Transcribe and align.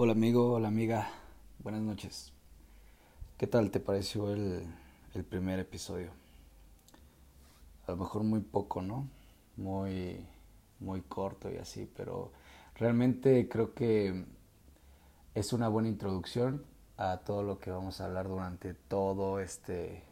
Hola 0.00 0.12
amigo, 0.12 0.52
hola 0.52 0.68
amiga, 0.68 1.10
buenas 1.58 1.82
noches. 1.82 2.32
¿Qué 3.36 3.48
tal 3.48 3.72
te 3.72 3.80
pareció 3.80 4.32
el, 4.32 4.62
el, 5.12 5.24
primer 5.24 5.58
episodio? 5.58 6.12
A 7.84 7.90
lo 7.90 7.96
mejor 7.96 8.22
muy 8.22 8.38
poco, 8.38 8.80
¿no? 8.80 9.08
Muy, 9.56 10.24
muy 10.78 11.00
corto 11.00 11.50
y 11.50 11.56
así, 11.56 11.90
pero 11.96 12.30
realmente 12.76 13.48
creo 13.48 13.74
que 13.74 14.24
es 15.34 15.52
una 15.52 15.66
buena 15.66 15.88
introducción 15.88 16.64
a 16.96 17.22
todo 17.24 17.42
lo 17.42 17.58
que 17.58 17.72
vamos 17.72 18.00
a 18.00 18.04
hablar 18.04 18.28
durante 18.28 18.74
todo 18.74 19.40
este 19.40 20.04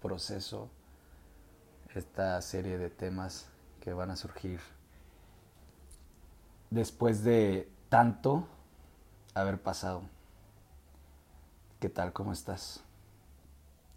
proceso, 0.00 0.70
esta 1.94 2.40
serie 2.40 2.78
de 2.78 2.88
temas 2.88 3.50
que 3.82 3.92
van 3.92 4.10
a 4.10 4.16
surgir 4.16 4.60
después 6.70 7.22
de 7.24 7.68
tanto 7.90 8.48
haber 9.34 9.60
pasado. 9.60 10.02
¿Qué 11.80 11.88
tal? 11.88 12.12
¿Cómo 12.12 12.32
estás? 12.32 12.82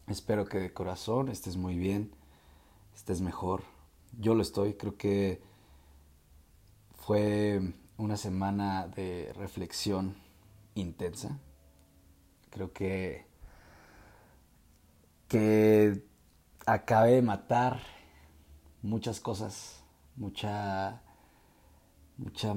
Espero 0.07 0.45
que 0.45 0.59
de 0.59 0.73
corazón 0.73 1.29
estés 1.29 1.57
muy 1.57 1.77
bien, 1.77 2.11
estés 2.95 3.21
mejor. 3.21 3.63
Yo 4.19 4.33
lo 4.33 4.41
estoy, 4.41 4.73
creo 4.73 4.97
que 4.97 5.41
fue 6.95 7.73
una 7.97 8.17
semana 8.17 8.87
de 8.87 9.31
reflexión 9.35 10.15
intensa. 10.75 11.37
Creo 12.49 12.73
que 12.73 13.27
que 15.27 16.05
acabé 16.65 17.11
de 17.11 17.21
matar 17.21 17.81
muchas 18.81 19.19
cosas, 19.19 19.83
mucha 20.15 21.01
mucha 22.17 22.55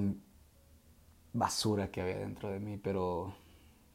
basura 1.32 1.90
que 1.90 2.00
había 2.00 2.18
dentro 2.18 2.50
de 2.50 2.60
mí, 2.60 2.76
pero 2.76 3.34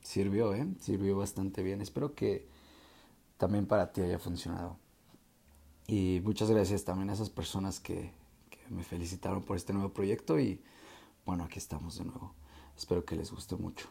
sirvió, 0.01 0.53
¿eh? 0.53 0.67
Sirvió 0.79 1.17
bastante 1.17 1.63
bien. 1.63 1.81
Espero 1.81 2.15
que 2.15 2.47
también 3.37 3.65
para 3.65 3.91
ti 3.91 4.01
haya 4.01 4.19
funcionado. 4.19 4.77
Y 5.87 6.21
muchas 6.23 6.49
gracias 6.49 6.83
también 6.83 7.09
a 7.09 7.13
esas 7.13 7.29
personas 7.29 7.79
que, 7.79 8.11
que 8.49 8.59
me 8.69 8.83
felicitaron 8.83 9.43
por 9.43 9.57
este 9.57 9.73
nuevo 9.73 9.93
proyecto 9.93 10.39
y 10.39 10.61
bueno, 11.25 11.43
aquí 11.43 11.59
estamos 11.59 11.97
de 11.97 12.05
nuevo. 12.05 12.33
Espero 12.77 13.05
que 13.05 13.15
les 13.15 13.31
guste 13.31 13.55
mucho. 13.55 13.87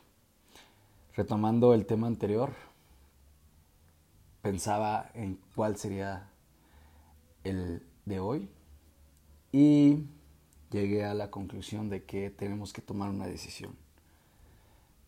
Retomando 1.17 1.75
el 1.75 1.86
tema 1.86 2.06
anterior, 2.06 2.53
pensaba 4.42 5.11
en 5.14 5.39
cuál 5.55 5.77
sería 5.77 6.29
el 7.45 7.86
de 8.05 8.20
hoy 8.20 8.51
y 9.53 10.05
llegué 10.75 11.05
a 11.05 11.14
la 11.14 11.30
conclusión 11.30 11.89
de 11.89 12.03
que 12.03 12.30
tenemos 12.30 12.72
que 12.72 12.83
tomar 12.83 13.08
una 13.08 13.27
decisión. 13.27 13.77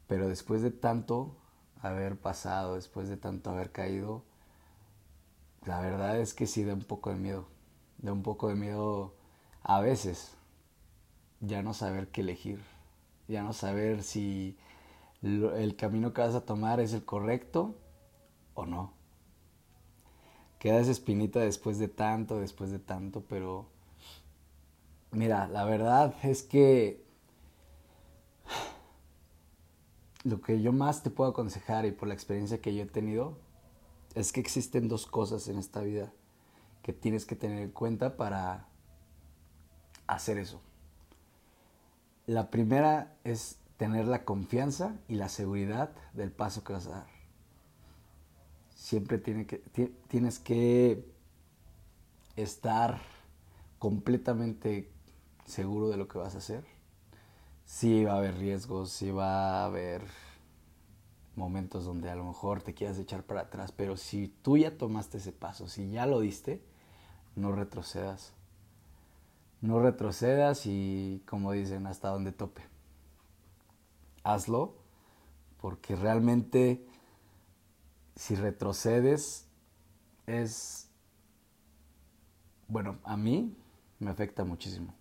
Pero 0.06 0.28
después 0.28 0.62
de 0.62 0.70
tanto 0.70 1.36
haber 1.82 2.16
pasado, 2.16 2.76
después 2.76 3.08
de 3.08 3.16
tanto 3.16 3.50
haber 3.50 3.72
caído, 3.72 4.22
la 5.64 5.80
verdad 5.80 6.20
es 6.20 6.34
que 6.34 6.46
sí 6.46 6.62
da 6.62 6.72
un 6.72 6.84
poco 6.84 7.10
de 7.10 7.16
miedo. 7.16 7.48
Da 7.98 8.12
un 8.12 8.22
poco 8.22 8.48
de 8.48 8.54
miedo 8.54 9.14
a 9.64 9.80
veces 9.80 10.36
ya 11.40 11.62
no 11.62 11.74
saber 11.74 12.08
qué 12.12 12.20
elegir, 12.20 12.60
ya 13.26 13.42
no 13.42 13.52
saber 13.52 14.04
si 14.04 14.56
el 15.22 15.74
camino 15.74 16.12
que 16.12 16.20
vas 16.20 16.36
a 16.36 16.44
tomar 16.44 16.78
es 16.78 16.92
el 16.92 17.04
correcto 17.04 17.74
o 18.54 18.66
no. 18.66 18.92
Queda 20.60 20.78
esa 20.78 20.92
espinita 20.92 21.40
después 21.40 21.80
de 21.80 21.88
tanto, 21.88 22.38
después 22.38 22.70
de 22.70 22.78
tanto, 22.78 23.24
pero 23.28 23.66
Mira, 25.16 25.48
la 25.48 25.64
verdad 25.64 26.14
es 26.24 26.42
que 26.42 27.02
lo 30.24 30.42
que 30.42 30.60
yo 30.60 30.74
más 30.74 31.02
te 31.02 31.08
puedo 31.08 31.30
aconsejar 31.30 31.86
y 31.86 31.92
por 31.92 32.06
la 32.06 32.12
experiencia 32.12 32.60
que 32.60 32.74
yo 32.74 32.82
he 32.82 32.86
tenido 32.86 33.38
es 34.14 34.30
que 34.30 34.40
existen 34.40 34.88
dos 34.88 35.06
cosas 35.06 35.48
en 35.48 35.56
esta 35.56 35.80
vida 35.80 36.12
que 36.82 36.92
tienes 36.92 37.24
que 37.24 37.34
tener 37.34 37.62
en 37.62 37.70
cuenta 37.70 38.18
para 38.18 38.68
hacer 40.06 40.36
eso. 40.36 40.60
La 42.26 42.50
primera 42.50 43.16
es 43.24 43.56
tener 43.78 44.06
la 44.08 44.26
confianza 44.26 44.96
y 45.08 45.14
la 45.14 45.30
seguridad 45.30 45.92
del 46.12 46.30
paso 46.30 46.62
que 46.62 46.74
vas 46.74 46.88
a 46.88 46.90
dar. 46.90 47.06
Siempre 48.74 49.16
tienes 49.16 50.38
que 50.40 51.10
estar 52.36 53.00
completamente 53.78 54.92
seguro 55.46 55.88
de 55.88 55.96
lo 55.96 56.08
que 56.08 56.18
vas 56.18 56.34
a 56.34 56.38
hacer. 56.38 56.64
Sí 57.64 58.04
va 58.04 58.14
a 58.14 58.18
haber 58.18 58.36
riesgos, 58.38 58.90
sí 58.90 59.10
va 59.10 59.62
a 59.62 59.64
haber 59.64 60.02
momentos 61.34 61.84
donde 61.84 62.10
a 62.10 62.14
lo 62.14 62.24
mejor 62.24 62.62
te 62.62 62.74
quieras 62.74 62.98
echar 62.98 63.24
para 63.24 63.42
atrás, 63.42 63.72
pero 63.72 63.96
si 63.96 64.28
tú 64.28 64.56
ya 64.56 64.76
tomaste 64.76 65.18
ese 65.18 65.32
paso, 65.32 65.68
si 65.68 65.90
ya 65.90 66.06
lo 66.06 66.20
diste, 66.20 66.62
no 67.34 67.52
retrocedas. 67.52 68.32
No 69.60 69.80
retrocedas 69.80 70.66
y, 70.66 71.22
como 71.26 71.52
dicen, 71.52 71.86
hasta 71.86 72.08
donde 72.08 72.32
tope. 72.32 72.62
Hazlo, 74.22 74.76
porque 75.60 75.96
realmente 75.96 76.86
si 78.14 78.34
retrocedes 78.34 79.46
es, 80.26 80.88
bueno, 82.68 82.98
a 83.04 83.16
mí 83.16 83.56
me 83.98 84.10
afecta 84.10 84.44
muchísimo 84.44 84.94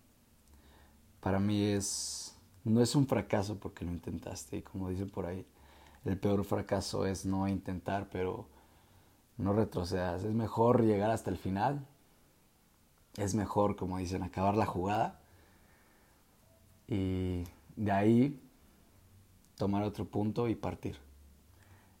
para 1.26 1.40
mí 1.40 1.60
es, 1.60 2.36
no 2.62 2.80
es 2.80 2.94
un 2.94 3.08
fracaso 3.08 3.58
porque 3.58 3.84
lo 3.84 3.90
intentaste 3.90 4.58
y 4.58 4.62
como 4.62 4.90
dicen 4.90 5.10
por 5.10 5.26
ahí, 5.26 5.44
el 6.04 6.16
peor 6.16 6.44
fracaso 6.44 7.04
es 7.04 7.26
no 7.26 7.48
intentar, 7.48 8.08
pero 8.12 8.46
no 9.36 9.52
retrocedas. 9.52 10.22
Es 10.22 10.32
mejor 10.32 10.84
llegar 10.84 11.10
hasta 11.10 11.30
el 11.30 11.36
final. 11.36 11.84
Es 13.16 13.34
mejor, 13.34 13.74
como 13.74 13.98
dicen, 13.98 14.22
acabar 14.22 14.56
la 14.56 14.66
jugada. 14.66 15.18
Y 16.86 17.42
de 17.74 17.90
ahí 17.90 18.40
tomar 19.56 19.82
otro 19.82 20.04
punto 20.04 20.46
y 20.46 20.54
partir. 20.54 20.96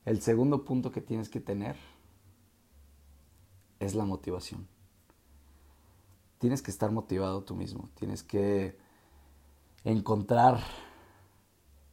El 0.04 0.22
segundo 0.22 0.64
punto 0.64 0.92
que 0.92 1.00
tienes 1.00 1.28
que 1.28 1.40
tener 1.40 1.74
es 3.80 3.96
la 3.96 4.04
motivación. 4.04 4.68
Tienes 6.38 6.62
que 6.62 6.70
estar 6.70 6.92
motivado 6.92 7.42
tú 7.42 7.56
mismo. 7.56 7.88
Tienes 7.96 8.22
que 8.22 8.85
encontrar 9.86 10.60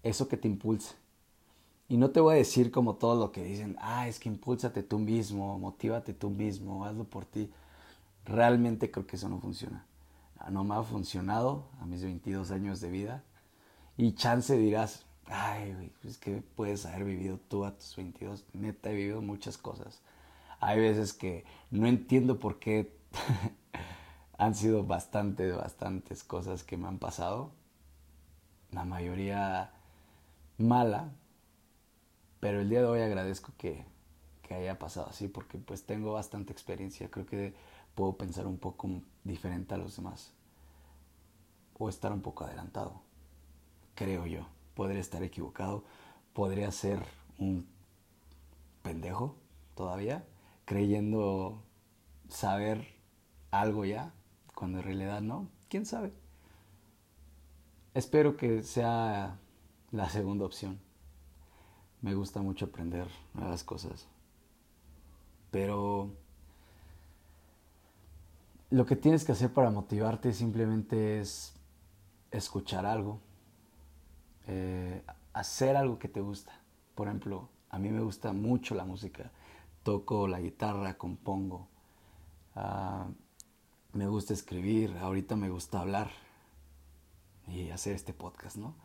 eso 0.01 0.27
que 0.27 0.35
te 0.35 0.47
impulse. 0.47 0.95
Y 1.87 1.97
no 1.97 2.09
te 2.09 2.19
voy 2.19 2.33
a 2.33 2.37
decir 2.37 2.71
como 2.71 2.95
todo 2.95 3.19
lo 3.19 3.31
que 3.31 3.43
dicen, 3.43 3.77
ah, 3.79 4.07
es 4.07 4.19
que 4.19 4.29
impúlsate 4.29 4.81
tú 4.81 4.97
mismo, 4.97 5.59
motívate 5.59 6.13
tú 6.13 6.31
mismo, 6.31 6.85
hazlo 6.85 7.03
por 7.03 7.25
ti. 7.25 7.51
Realmente 8.25 8.89
creo 8.89 9.05
que 9.05 9.15
eso 9.15 9.29
no 9.29 9.39
funciona. 9.39 9.85
Ah, 10.39 10.49
no 10.49 10.63
me 10.63 10.75
ha 10.75 10.81
funcionado 10.81 11.65
a 11.79 11.85
mis 11.85 12.03
22 12.03 12.49
años 12.49 12.81
de 12.81 12.89
vida. 12.89 13.23
Y 13.95 14.13
chance 14.13 14.57
dirás, 14.57 15.05
ay, 15.27 15.73
güey, 15.73 15.91
es 16.03 16.17
que 16.17 16.41
puedes 16.55 16.87
haber 16.87 17.03
vivido 17.03 17.39
tú 17.47 17.63
a 17.63 17.77
tus 17.77 17.95
22. 17.95 18.43
Neta, 18.53 18.89
he 18.89 18.95
vivido 18.95 19.21
muchas 19.21 19.57
cosas. 19.57 20.01
Hay 20.59 20.79
veces 20.79 21.13
que 21.13 21.45
no 21.69 21.85
entiendo 21.85 22.39
por 22.39 22.57
qué 22.57 22.91
han 24.39 24.55
sido 24.55 24.83
bastantes, 24.83 25.55
bastantes 25.55 26.23
cosas 26.23 26.63
que 26.63 26.75
me 26.75 26.87
han 26.87 26.97
pasado 26.97 27.51
la 28.73 28.85
mayoría 28.85 29.71
mala, 30.57 31.11
pero 32.39 32.61
el 32.61 32.69
día 32.69 32.79
de 32.79 32.87
hoy 32.87 33.01
agradezco 33.01 33.51
que, 33.57 33.85
que 34.41 34.53
haya 34.55 34.79
pasado 34.79 35.07
así 35.09 35.27
porque 35.27 35.57
pues 35.57 35.85
tengo 35.85 36.13
bastante 36.13 36.51
experiencia, 36.51 37.09
creo 37.09 37.25
que 37.25 37.53
puedo 37.95 38.17
pensar 38.17 38.47
un 38.47 38.57
poco 38.57 38.89
diferente 39.23 39.73
a 39.73 39.77
los 39.77 39.95
demás 39.95 40.33
o 41.77 41.89
estar 41.89 42.11
un 42.11 42.21
poco 42.21 42.45
adelantado, 42.45 43.01
creo 43.95 44.25
yo, 44.25 44.47
podría 44.75 45.01
estar 45.01 45.23
equivocado, 45.23 45.83
podría 46.33 46.71
ser 46.71 47.03
un 47.37 47.67
pendejo 48.81 49.35
todavía, 49.75 50.25
creyendo 50.65 51.63
saber 52.29 52.87
algo 53.51 53.85
ya, 53.85 54.13
cuando 54.53 54.79
en 54.79 54.83
realidad 54.85 55.21
no, 55.21 55.47
quién 55.69 55.85
sabe. 55.85 56.22
Espero 57.93 58.35
que 58.35 58.63
sea 58.63 59.37
la 59.91 60.09
segunda 60.09 60.45
opción. 60.45 60.79
Me 62.01 62.15
gusta 62.15 62.41
mucho 62.41 62.65
aprender 62.65 63.07
nuevas 63.35 63.63
cosas. 63.63 64.07
Pero 65.51 66.09
lo 68.71 68.87
que 68.87 68.95
tienes 68.95 69.23
que 69.23 69.33
hacer 69.33 69.53
para 69.53 69.69
motivarte 69.69 70.33
simplemente 70.33 71.19
es 71.19 71.53
escuchar 72.31 72.87
algo, 72.87 73.19
eh, 74.47 75.03
hacer 75.31 75.75
algo 75.75 75.99
que 75.99 76.07
te 76.07 76.19
gusta. 76.19 76.59
Por 76.95 77.07
ejemplo, 77.07 77.49
a 77.69 77.77
mí 77.77 77.89
me 77.89 78.01
gusta 78.01 78.33
mucho 78.33 78.73
la 78.73 78.85
música. 78.85 79.31
Toco 79.83 80.27
la 80.27 80.39
guitarra, 80.39 80.97
compongo. 80.97 81.67
Ah, 82.55 83.07
me 83.93 84.07
gusta 84.07 84.33
escribir. 84.33 84.97
Ahorita 84.97 85.35
me 85.35 85.49
gusta 85.49 85.79
hablar 85.79 86.22
y 87.47 87.69
hacer 87.69 87.95
este 87.95 88.13
podcast, 88.13 88.57
¿no? 88.57 88.75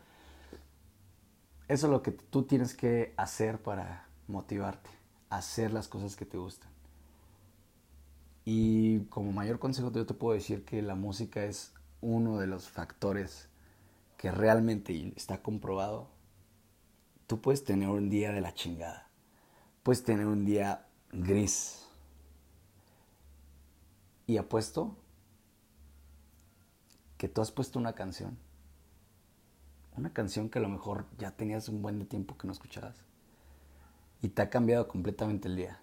eso 1.69 1.87
es 1.87 1.91
lo 1.93 2.03
que 2.03 2.13
tú 2.13 2.45
tienes 2.45 2.75
que 2.75 3.13
hacer 3.17 3.63
para 3.63 4.09
motivarte, 4.27 4.91
hacer 5.29 5.73
las 5.73 5.87
cosas 5.87 6.17
que 6.17 6.25
te 6.25 6.39
gustan. 6.39 6.71
Y 8.47 9.01
como 9.11 9.33
mayor 9.33 9.59
consejo 9.59 9.93
yo 9.93 10.07
te 10.07 10.15
puedo 10.15 10.35
decir 10.35 10.65
que 10.65 10.81
la 10.81 10.95
música 10.95 11.45
es 11.45 11.75
uno 12.01 12.39
de 12.39 12.47
los 12.47 12.71
factores 12.71 13.51
que 14.17 14.33
realmente 14.33 15.13
está 15.15 15.43
comprobado. 15.43 16.09
Tú 17.27 17.43
puedes 17.43 17.63
tener 17.65 17.91
un 17.91 18.09
día 18.09 18.33
de 18.33 18.41
la 18.41 18.55
chingada, 18.55 19.11
puedes 19.83 20.03
tener 20.03 20.27
un 20.27 20.47
día 20.47 20.87
gris. 21.13 21.87
Y 24.27 24.39
apuesto 24.39 24.97
que 27.19 27.29
tú 27.29 27.43
has 27.43 27.53
puesto 27.53 27.79
una 27.79 27.93
canción. 27.93 28.39
Una 29.99 30.13
canción 30.13 30.49
que 30.49 30.61
a 30.61 30.63
lo 30.63 30.69
mejor 30.69 31.07
ya 31.19 31.33
tenías 31.33 31.69
un 31.69 31.83
buen 31.83 31.99
de 31.99 32.05
tiempo 32.05 32.39
que 32.39 32.47
no 32.47 32.53
escuchabas. 32.53 32.95
Y 34.23 34.29
te 34.29 34.43
ha 34.43 34.49
cambiado 34.49 34.87
completamente 34.87 35.49
el 35.49 35.57
día. 35.57 35.81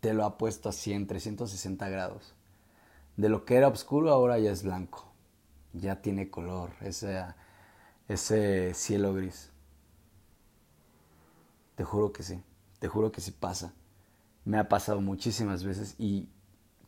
Te 0.00 0.14
lo 0.14 0.24
ha 0.24 0.38
puesto 0.38 0.70
así 0.70 0.94
en 0.94 1.06
360 1.06 1.86
grados. 1.90 2.32
De 3.18 3.28
lo 3.28 3.44
que 3.44 3.56
era 3.56 3.68
oscuro 3.68 4.10
ahora 4.10 4.38
ya 4.38 4.50
es 4.50 4.62
blanco. 4.62 5.12
Ya 5.74 6.00
tiene 6.00 6.30
color. 6.30 6.70
Ese, 6.80 7.22
ese 8.08 8.72
cielo 8.72 9.12
gris. 9.12 9.50
Te 11.74 11.84
juro 11.84 12.14
que 12.14 12.22
sí. 12.22 12.42
Te 12.78 12.88
juro 12.88 13.12
que 13.12 13.20
sí 13.20 13.30
pasa. 13.30 13.74
Me 14.46 14.56
ha 14.56 14.70
pasado 14.70 15.02
muchísimas 15.02 15.64
veces 15.64 15.96
y 15.98 16.30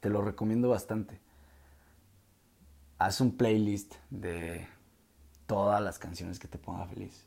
te 0.01 0.09
lo 0.09 0.23
recomiendo 0.23 0.71
bastante. 0.71 1.21
Haz 2.97 3.21
un 3.21 3.37
playlist 3.37 3.97
de 4.09 4.67
todas 5.47 5.83
las 5.83 5.99
canciones 5.99 6.39
que 6.39 6.49
te 6.49 6.59
ponga 6.59 6.87
feliz. 6.87 7.25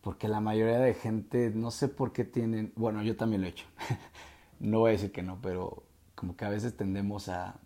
Porque 0.00 0.28
la 0.28 0.40
mayoría 0.40 0.78
de 0.78 0.94
gente, 0.94 1.50
no 1.54 1.70
sé 1.70 1.88
por 1.88 2.12
qué 2.12 2.24
tienen, 2.24 2.72
bueno, 2.76 3.02
yo 3.02 3.16
también 3.16 3.40
lo 3.40 3.46
he 3.46 3.50
hecho. 3.50 3.66
no 4.60 4.80
voy 4.80 4.90
a 4.90 4.92
decir 4.92 5.12
que 5.12 5.22
no, 5.22 5.40
pero 5.40 5.84
como 6.14 6.36
que 6.36 6.44
a 6.44 6.50
veces 6.50 6.76
tendemos 6.76 7.28
a 7.28 7.58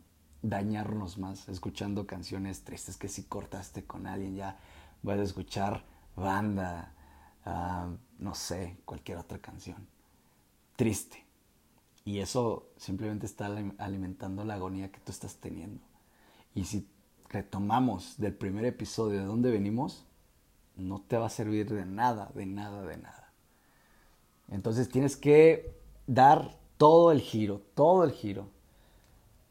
dañarnos 0.43 1.19
más 1.19 1.49
escuchando 1.49 2.07
canciones 2.07 2.63
tristes 2.63 2.97
que 2.97 3.09
si 3.09 3.25
cortaste 3.25 3.85
con 3.85 4.07
alguien 4.07 4.37
ya 4.37 4.59
vas 5.03 5.19
a 5.19 5.23
escuchar 5.23 5.85
banda, 6.15 6.95
ah, 7.45 7.91
no 8.19 8.35
sé, 8.35 8.79
cualquier 8.85 9.19
otra 9.19 9.39
canción. 9.39 9.89
Triste. 10.77 11.25
Y 12.05 12.21
eso 12.21 12.71
simplemente 12.77 13.27
está 13.27 13.47
alimentando 13.79 14.45
la 14.45 14.55
agonía 14.55 14.91
que 14.91 15.01
tú 15.01 15.13
estás 15.13 15.37
teniendo. 15.37 15.83
Y 16.55 16.65
si 16.65 16.89
retomamos 17.29 18.17
del 18.19 18.35
primer 18.35 18.65
episodio 18.65 19.21
de 19.21 19.27
dónde 19.27 19.51
venimos, 19.51 20.05
no 20.77 21.01
te 21.01 21.17
va 21.17 21.27
a 21.27 21.31
servir 21.31 21.73
de 21.73 21.85
nada, 21.85 22.31
de 22.35 22.47
nada, 22.47 22.83
de 22.83 22.97
nada. 22.97 23.33
Entonces 24.49 24.89
tienes 24.89 25.17
que 25.17 25.77
dar 26.07 26.57
todo 26.77 27.13
el 27.13 27.21
giro, 27.21 27.61
todo 27.75 28.05
el 28.05 28.13
giro. 28.13 28.49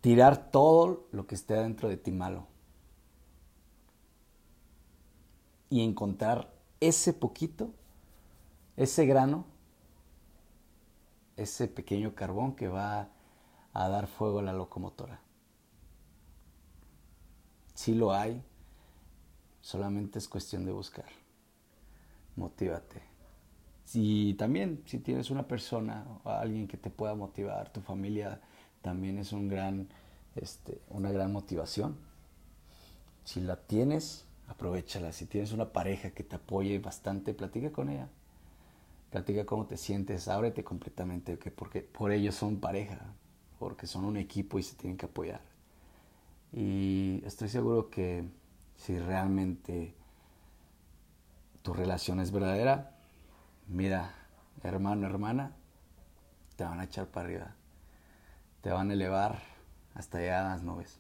Tirar 0.01 0.51
todo 0.51 1.07
lo 1.11 1.27
que 1.27 1.35
esté 1.35 1.55
dentro 1.55 1.89
de 1.89 1.97
ti 1.97 2.11
malo. 2.11 2.47
Y 5.69 5.83
encontrar 5.83 6.53
ese 6.79 7.13
poquito 7.13 7.71
ese 8.77 9.07
grano, 9.07 9.43
ese 11.35 11.67
pequeño 11.67 12.13
carbón 12.13 12.55
que 12.55 12.67
va 12.67 13.09
a 13.73 13.89
dar 13.89 14.07
fuego 14.07 14.39
a 14.39 14.43
la 14.43 14.53
locomotora. 14.53 15.19
Si 17.77 17.93
lo 17.93 18.11
hay, 18.11 18.41
solamente 19.61 20.17
es 20.17 20.27
cuestión 20.27 20.65
de 20.65 20.71
buscar. 20.71 21.05
Motívate. 22.35 23.03
Si 23.85 24.33
también, 24.33 24.81
si 24.87 24.97
tienes 24.97 25.29
una 25.29 25.47
persona 25.47 26.03
o 26.23 26.29
alguien 26.31 26.67
que 26.67 26.77
te 26.77 26.89
pueda 26.89 27.13
motivar, 27.13 27.71
tu 27.71 27.81
familia 27.81 28.41
también 28.81 29.19
es 29.19 29.31
este, 30.35 30.81
una 30.89 31.11
gran 31.11 31.31
motivación. 31.31 31.97
Si 33.23 33.41
la 33.41 33.57
tienes, 33.57 34.25
aprovechala. 34.47 35.11
Si 35.11 35.27
tienes 35.27 35.51
una 35.51 35.71
pareja 35.71 36.09
que 36.09 36.23
te 36.23 36.37
apoye 36.37 36.79
bastante, 36.79 37.35
platica 37.35 37.71
con 37.71 37.89
ella 37.89 38.09
platica 39.11 39.45
cómo 39.45 39.65
te 39.65 39.77
sientes, 39.77 40.27
ábrete 40.27 40.63
completamente, 40.63 41.37
que 41.37 41.51
porque 41.51 41.81
por 41.81 42.11
ellos 42.11 42.35
son 42.35 42.57
pareja, 42.59 42.99
porque 43.59 43.87
son 43.87 44.05
un 44.05 44.17
equipo 44.17 44.59
y 44.59 44.63
se 44.63 44.75
tienen 44.75 44.97
que 44.97 45.05
apoyar. 45.05 45.41
Y 46.59 47.21
estoy 47.23 47.49
seguro 47.49 47.91
que 47.91 48.27
si 48.77 48.97
realmente 48.97 49.93
tu 51.61 51.71
relación 51.71 52.19
es 52.19 52.31
verdadera, 52.31 52.97
mira, 53.67 54.11
hermano, 54.63 55.05
hermana, 55.05 55.51
te 56.55 56.63
van 56.63 56.79
a 56.79 56.85
echar 56.85 57.09
para 57.09 57.27
arriba, 57.27 57.55
te 58.61 58.71
van 58.71 58.89
a 58.89 58.93
elevar 58.93 59.37
hasta 59.93 60.17
allá 60.17 60.39
a 60.39 60.49
las 60.49 60.63
nubes. 60.63 60.99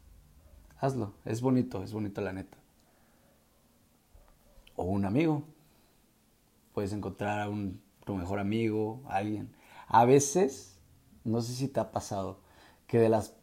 Hazlo, 0.79 1.15
es 1.25 1.41
bonito, 1.41 1.81
es 1.81 1.91
bonito 1.91 2.21
la 2.21 2.33
neta. 2.33 2.59
O 4.75 4.83
un 4.83 5.05
amigo, 5.05 5.43
puedes 6.71 6.93
encontrar 6.93 7.39
a 7.39 7.49
un 7.49 7.81
tu 8.05 8.15
mejor 8.15 8.37
amigo, 8.37 9.01
alguien. 9.07 9.51
A 9.87 10.05
veces, 10.05 10.79
no 11.23 11.41
sé 11.41 11.53
si 11.53 11.67
te 11.67 11.79
ha 11.79 11.91
pasado, 11.91 12.41
que 12.85 12.99
de 12.99 13.09
las 13.09 13.36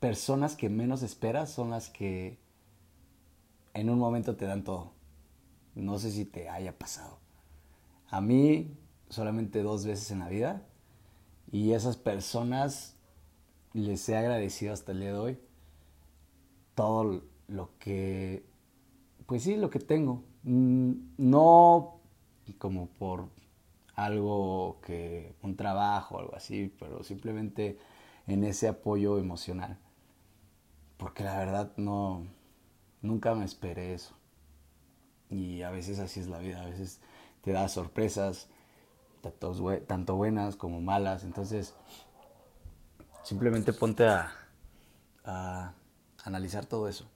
personas 0.00 0.56
que 0.56 0.68
menos 0.68 1.02
esperas 1.02 1.50
son 1.50 1.70
las 1.70 1.90
que 1.90 2.38
en 3.74 3.90
un 3.90 3.98
momento 3.98 4.36
te 4.36 4.46
dan 4.46 4.64
todo. 4.64 4.92
No 5.74 5.98
sé 5.98 6.10
si 6.10 6.24
te 6.24 6.48
haya 6.48 6.76
pasado. 6.76 7.18
A 8.08 8.20
mí 8.20 8.76
solamente 9.08 9.62
dos 9.62 9.86
veces 9.86 10.10
en 10.10 10.20
la 10.20 10.28
vida 10.28 10.66
y 11.52 11.72
esas 11.72 11.96
personas 11.96 12.96
les 13.72 14.08
he 14.08 14.16
agradecido 14.16 14.72
hasta 14.72 14.92
el 14.92 15.00
día 15.00 15.12
de 15.12 15.18
hoy 15.18 15.38
todo 16.74 17.22
lo 17.46 17.78
que, 17.78 18.44
pues 19.26 19.42
sí, 19.42 19.56
lo 19.56 19.70
que 19.70 19.78
tengo. 19.78 20.24
Mm, 20.42 20.92
no 21.18 22.00
como 22.58 22.88
por 22.88 23.28
algo 23.94 24.80
que 24.82 25.34
un 25.42 25.56
trabajo, 25.56 26.18
algo 26.18 26.34
así, 26.34 26.74
pero 26.78 27.02
simplemente 27.04 27.78
en 28.26 28.44
ese 28.44 28.68
apoyo 28.68 29.18
emocional. 29.18 29.78
Porque 31.00 31.24
la 31.24 31.38
verdad 31.38 31.72
no, 31.78 32.26
nunca 33.00 33.34
me 33.34 33.46
esperé 33.46 33.94
eso. 33.94 34.14
Y 35.30 35.62
a 35.62 35.70
veces 35.70 35.98
así 35.98 36.20
es 36.20 36.26
la 36.26 36.38
vida, 36.38 36.60
a 36.60 36.66
veces 36.66 37.00
te 37.40 37.52
da 37.52 37.68
sorpresas, 37.68 38.48
tanto 39.86 40.16
buenas 40.16 40.56
como 40.56 40.82
malas. 40.82 41.24
Entonces, 41.24 41.74
simplemente 43.22 43.72
ponte 43.72 44.06
a, 44.06 44.30
a 45.24 45.72
analizar 46.22 46.66
todo 46.66 46.86
eso. 46.86 47.08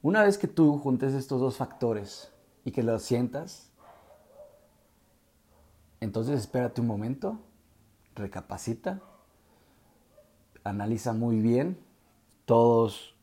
Una 0.00 0.22
vez 0.22 0.38
que 0.38 0.48
tú 0.48 0.78
juntes 0.78 1.12
estos 1.12 1.42
dos 1.42 1.58
factores 1.58 2.32
y 2.64 2.70
que 2.70 2.82
lo 2.82 2.98
sientas, 2.98 3.70
entonces 6.00 6.40
espérate 6.40 6.80
un 6.80 6.86
momento, 6.86 7.38
recapacita, 8.14 9.02
analiza 10.64 11.12
muy 11.12 11.38
bien 11.38 11.91
todos 12.52 13.14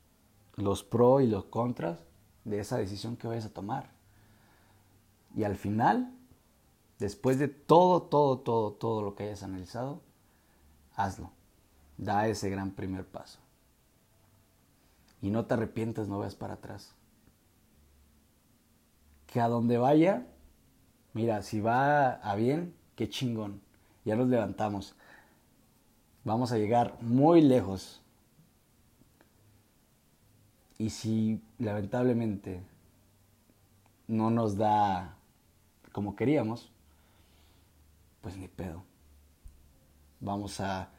los 0.55 0.83
pros 0.83 1.21
y 1.21 1.27
los 1.27 1.45
contras 1.45 1.99
de 2.45 2.59
esa 2.59 2.79
decisión 2.79 3.15
que 3.15 3.27
vayas 3.27 3.45
a 3.45 3.53
tomar. 3.53 3.91
Y 5.35 5.43
al 5.43 5.55
final, 5.55 6.11
después 6.97 7.37
de 7.37 7.47
todo, 7.47 8.01
todo, 8.01 8.39
todo, 8.39 8.73
todo 8.73 9.03
lo 9.03 9.13
que 9.13 9.25
hayas 9.25 9.43
analizado, 9.43 10.01
hazlo. 10.95 11.29
Da 11.99 12.27
ese 12.27 12.49
gran 12.49 12.71
primer 12.71 13.05
paso. 13.05 13.37
Y 15.21 15.29
no 15.29 15.45
te 15.45 15.53
arrepientas, 15.53 16.07
no 16.07 16.17
veas 16.17 16.33
para 16.33 16.55
atrás. 16.55 16.95
Que 19.27 19.39
a 19.41 19.47
donde 19.47 19.77
vaya, 19.77 20.25
Mira, 21.13 21.43
si 21.43 21.61
va 21.61 22.13
a 22.13 22.35
bien, 22.35 22.73
qué 22.95 23.07
chingón. 23.07 23.61
Ya 24.05 24.15
nos 24.15 24.27
levantamos. 24.27 24.95
Vamos 26.23 26.51
a 26.51 26.57
llegar 26.57 26.97
muy 26.99 27.41
lejos. 27.41 28.01
Y 30.79 30.89
si 30.89 31.39
lamentablemente 31.59 32.63
no 34.07 34.31
nos 34.31 34.57
da 34.57 35.15
como 35.91 36.15
queríamos, 36.15 36.71
pues 38.21 38.35
ni 38.35 38.47
pedo. 38.47 38.83
Vamos 40.19 40.59
a, 40.59 40.89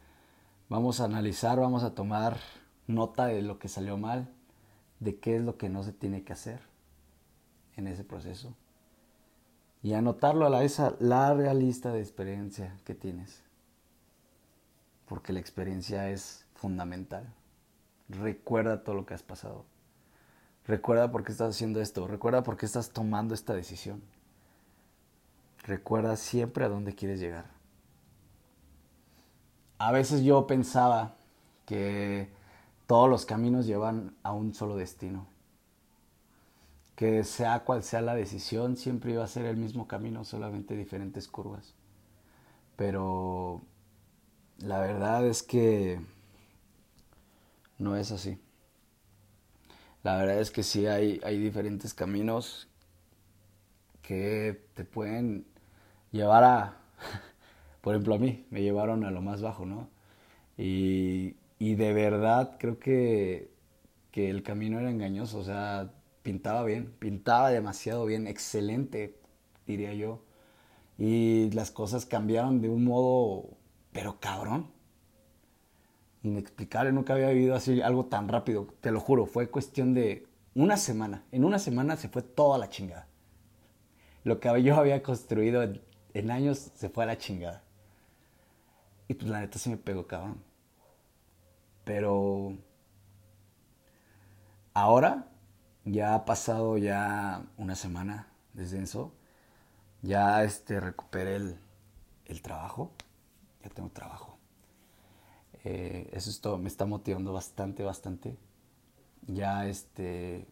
vamos 0.68 1.00
a 1.00 1.06
analizar, 1.06 1.58
vamos 1.58 1.82
a 1.82 1.96
tomar 1.96 2.36
nota 2.86 3.26
de 3.26 3.42
lo 3.42 3.58
que 3.58 3.66
salió 3.66 3.96
mal, 3.96 4.28
de 5.00 5.18
qué 5.18 5.34
es 5.36 5.42
lo 5.42 5.58
que 5.58 5.68
no 5.68 5.82
se 5.82 5.92
tiene 5.92 6.22
que 6.22 6.34
hacer 6.34 6.60
en 7.76 7.88
ese 7.88 8.04
proceso 8.04 8.54
y 9.82 9.94
anotarlo 9.94 10.46
a 10.46 10.50
la 10.50 10.62
esa 10.62 10.94
larga 11.00 11.54
lista 11.54 11.92
de 11.92 12.00
experiencia 12.00 12.76
que 12.84 12.94
tienes. 12.94 13.42
Porque 15.06 15.32
la 15.32 15.40
experiencia 15.40 16.10
es 16.10 16.46
fundamental. 16.54 17.26
Recuerda 18.10 18.82
todo 18.82 18.96
lo 18.96 19.06
que 19.06 19.14
has 19.14 19.22
pasado. 19.22 19.64
Recuerda 20.66 21.10
por 21.10 21.24
qué 21.24 21.32
estás 21.32 21.50
haciendo 21.54 21.80
esto. 21.80 22.06
Recuerda 22.06 22.42
por 22.42 22.56
qué 22.56 22.66
estás 22.66 22.90
tomando 22.90 23.34
esta 23.34 23.54
decisión. 23.54 24.02
Recuerda 25.64 26.16
siempre 26.16 26.64
a 26.64 26.68
dónde 26.68 26.94
quieres 26.94 27.20
llegar. 27.20 27.46
A 29.78 29.92
veces 29.92 30.22
yo 30.22 30.46
pensaba 30.46 31.14
que 31.66 32.28
todos 32.86 33.08
los 33.08 33.26
caminos 33.26 33.66
llevan 33.66 34.14
a 34.22 34.32
un 34.32 34.54
solo 34.54 34.76
destino. 34.76 35.26
Que 36.96 37.24
sea 37.24 37.60
cual 37.64 37.82
sea 37.82 38.02
la 38.02 38.14
decisión, 38.14 38.76
siempre 38.76 39.12
iba 39.12 39.24
a 39.24 39.28
ser 39.28 39.46
el 39.46 39.56
mismo 39.56 39.86
camino, 39.86 40.24
solamente 40.24 40.76
diferentes 40.76 41.28
curvas. 41.28 41.74
Pero 42.76 43.62
la 44.58 44.80
verdad 44.80 45.26
es 45.26 45.42
que 45.42 46.00
no 47.80 47.96
es 47.96 48.12
así. 48.12 48.40
La 50.02 50.16
verdad 50.18 50.40
es 50.40 50.50
que 50.50 50.62
sí 50.62 50.86
hay, 50.86 51.20
hay 51.24 51.38
diferentes 51.38 51.94
caminos 51.94 52.68
que 54.02 54.64
te 54.74 54.84
pueden 54.84 55.46
llevar 56.12 56.44
a, 56.44 56.76
por 57.82 57.94
ejemplo 57.94 58.14
a 58.14 58.18
mí, 58.18 58.46
me 58.50 58.62
llevaron 58.62 59.04
a 59.04 59.10
lo 59.10 59.22
más 59.22 59.42
bajo, 59.42 59.66
¿no? 59.66 59.88
Y, 60.58 61.36
y 61.58 61.76
de 61.76 61.92
verdad 61.94 62.56
creo 62.60 62.78
que, 62.78 63.50
que 64.12 64.30
el 64.30 64.42
camino 64.42 64.80
era 64.80 64.90
engañoso, 64.90 65.40
o 65.40 65.44
sea, 65.44 65.92
pintaba 66.22 66.64
bien, 66.64 66.92
pintaba 67.00 67.50
demasiado 67.50 68.06
bien, 68.06 68.26
excelente, 68.26 69.18
diría 69.66 69.94
yo. 69.94 70.22
Y 70.98 71.50
las 71.52 71.70
cosas 71.72 72.06
cambiaron 72.06 72.60
de 72.62 72.68
un 72.68 72.84
modo, 72.84 73.50
pero 73.92 74.20
cabrón. 74.20 74.68
Inexplicable, 76.22 76.92
nunca 76.92 77.14
había 77.14 77.28
vivido 77.30 77.54
así 77.54 77.80
algo 77.80 78.06
tan 78.06 78.28
rápido, 78.28 78.66
te 78.80 78.90
lo 78.90 79.00
juro, 79.00 79.26
fue 79.26 79.48
cuestión 79.48 79.94
de 79.94 80.26
una 80.54 80.76
semana. 80.76 81.24
En 81.32 81.44
una 81.44 81.58
semana 81.58 81.96
se 81.96 82.08
fue 82.08 82.22
toda 82.22 82.58
la 82.58 82.68
chingada. 82.68 83.06
Lo 84.24 84.38
que 84.38 84.62
yo 84.62 84.76
había 84.76 85.02
construido 85.02 85.62
en 86.12 86.30
años 86.30 86.70
se 86.74 86.88
fue 86.90 87.04
a 87.04 87.06
la 87.06 87.18
chingada. 87.18 87.62
Y 89.08 89.14
pues 89.14 89.30
la 89.30 89.40
neta 89.40 89.58
se 89.58 89.70
me 89.70 89.76
pegó, 89.76 90.06
cabrón. 90.06 90.42
Pero 91.84 92.56
ahora 94.74 95.26
ya 95.84 96.14
ha 96.14 96.24
pasado 96.24 96.78
ya 96.78 97.44
una 97.56 97.74
semana 97.74 98.28
desde 98.52 98.82
eso. 98.82 99.12
Ya 100.02 100.44
este 100.44 100.80
recuperé 100.80 101.36
el, 101.36 101.58
el 102.26 102.42
trabajo. 102.42 102.92
Ya 103.62 103.70
tengo 103.70 103.88
trabajo. 103.90 104.29
Eh, 105.64 106.08
eso 106.12 106.30
es 106.30 106.40
todo, 106.40 106.58
me 106.58 106.68
está 106.68 106.86
motivando 106.86 107.32
bastante, 107.32 107.82
bastante. 107.82 108.36
Ya 109.26 109.66
este 109.68 110.46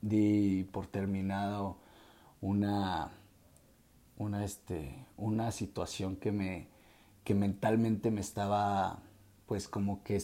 di 0.00 0.64
por 0.72 0.86
terminado 0.86 1.76
una 2.40 3.10
una, 4.18 4.44
este, 4.44 5.06
una 5.16 5.50
situación 5.52 6.16
que, 6.16 6.32
me, 6.32 6.68
que 7.24 7.34
mentalmente 7.34 8.10
me 8.10 8.20
estaba, 8.20 9.00
pues 9.46 9.68
como 9.68 10.02
que 10.02 10.20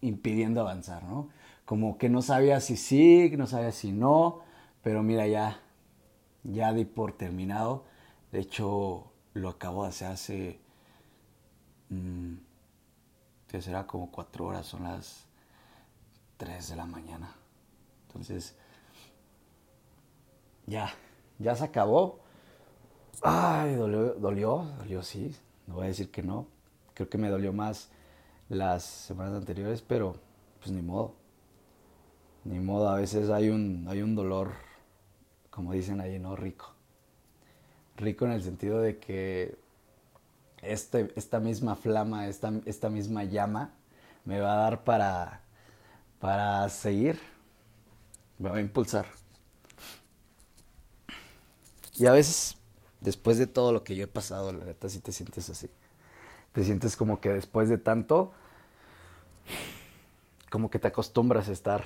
impidiendo 0.00 0.60
avanzar, 0.60 1.04
¿no? 1.04 1.28
Como 1.64 1.98
que 1.98 2.08
no 2.08 2.22
sabía 2.22 2.60
si 2.60 2.76
sí, 2.76 3.30
no 3.36 3.46
sabía 3.46 3.72
si 3.72 3.92
no, 3.92 4.40
pero 4.82 5.02
mira, 5.02 5.26
ya, 5.26 5.60
ya 6.44 6.72
di 6.72 6.84
por 6.84 7.12
terminado. 7.12 7.84
De 8.32 8.40
hecho, 8.40 9.12
lo 9.34 9.50
acabo 9.50 9.84
de 9.84 9.90
hacer 9.90 10.08
hace, 10.08 10.60
que 13.48 13.60
será 13.60 13.86
como 13.86 14.10
cuatro 14.10 14.46
horas, 14.46 14.66
son 14.66 14.84
las 14.84 15.24
tres 16.36 16.68
de 16.68 16.76
la 16.76 16.86
mañana. 16.86 17.34
Entonces, 18.06 18.54
ya, 20.66 20.92
ya 21.38 21.54
se 21.56 21.64
acabó. 21.64 22.20
Ay, 23.22 23.74
dolió, 23.74 24.14
dolió, 24.14 24.64
dolió, 24.78 25.02
sí. 25.02 25.34
No 25.66 25.74
voy 25.74 25.84
a 25.84 25.88
decir 25.88 26.10
que 26.10 26.22
no. 26.22 26.46
Creo 26.94 27.08
que 27.08 27.18
me 27.18 27.28
dolió 27.28 27.52
más 27.52 27.90
las 28.48 28.84
semanas 28.84 29.34
anteriores, 29.34 29.82
pero 29.82 30.14
pues 30.60 30.70
ni 30.70 30.82
modo. 30.82 31.14
Ni 32.44 32.58
modo, 32.58 32.88
a 32.88 32.96
veces 32.96 33.30
hay 33.30 33.48
un, 33.48 33.86
hay 33.88 34.02
un 34.02 34.14
dolor, 34.14 34.52
como 35.50 35.72
dicen 35.72 36.00
ahí, 36.00 36.18
¿no? 36.18 36.36
Rico. 36.36 36.72
Rico 37.96 38.24
en 38.24 38.32
el 38.32 38.42
sentido 38.42 38.80
de 38.80 38.98
que 38.98 39.58
este, 40.62 41.12
esta 41.16 41.40
misma 41.40 41.76
flama, 41.76 42.28
esta, 42.28 42.52
esta 42.66 42.90
misma 42.90 43.24
llama, 43.24 43.72
me 44.24 44.40
va 44.40 44.52
a 44.52 44.56
dar 44.56 44.84
para, 44.84 45.40
para 46.18 46.68
seguir. 46.68 47.18
Me 48.38 48.48
va 48.50 48.56
a 48.56 48.60
impulsar. 48.60 49.06
Y 51.96 52.06
a 52.06 52.12
veces 52.12 52.56
después 53.00 53.38
de 53.38 53.46
todo 53.46 53.72
lo 53.72 53.84
que 53.84 53.96
yo 53.96 54.04
he 54.04 54.08
pasado, 54.08 54.52
la 54.52 54.64
neta, 54.64 54.88
sí 54.88 55.00
te 55.00 55.12
sientes 55.12 55.50
así. 55.50 55.68
Te 56.52 56.64
sientes 56.64 56.96
como 56.96 57.20
que 57.20 57.30
después 57.30 57.68
de 57.68 57.78
tanto, 57.78 58.32
como 60.50 60.70
que 60.70 60.78
te 60.78 60.88
acostumbras 60.88 61.48
a 61.48 61.52
estar 61.52 61.84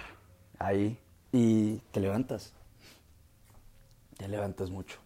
ahí 0.58 0.98
y 1.32 1.78
te 1.90 2.00
levantas. 2.00 2.52
Te 4.16 4.28
levantas 4.28 4.70
mucho. 4.70 4.98